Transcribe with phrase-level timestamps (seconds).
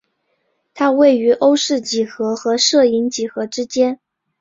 [0.73, 3.99] 它位于欧氏几何和射影几何之间。